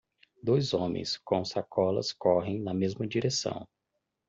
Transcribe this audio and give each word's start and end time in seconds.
Dois 0.41 0.73
homens 0.73 1.15
com 1.19 1.45
sacolas 1.45 2.11
correm 2.11 2.59
na 2.59 2.73
mesma 2.73 3.05
direção. 3.05 3.67